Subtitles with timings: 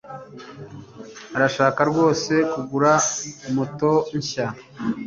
[1.35, 2.91] Arashaka rwose kugura
[3.55, 4.47] moto nshya